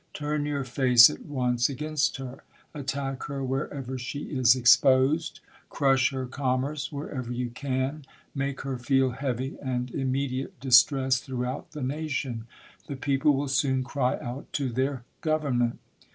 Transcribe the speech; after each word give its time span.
Turn 0.15 0.47
your 0.47 0.63
face 0.63 1.11
at 1.11 1.27
once 1.27 1.69
against 1.69 2.17
her; 2.17 2.43
attack 2.73 3.21
her 3.25 3.43
wherever 3.43 3.99
she 3.99 4.23
is 4.23 4.55
exposed; 4.55 5.41
crush 5.69 6.09
her 6.09 6.25
commerce 6.25 6.89
v^^herever 6.89 7.31
you 7.37 7.51
can; 7.51 8.05
make 8.33 8.61
her 8.61 8.79
feel 8.79 9.11
heavy 9.11 9.57
and 9.61 9.91
immediate 9.91 10.59
distress 10.59 11.19
throughout 11.19 11.73
the 11.73 11.83
nation: 11.83 12.47
the 12.87 12.95
people 12.95 13.35
will 13.35 13.47
soon 13.47 13.83
cry 13.83 14.17
out 14.17 14.51
to 14.53 14.69
their 14.69 15.03
govern 15.21 15.59
ment. 15.59 15.79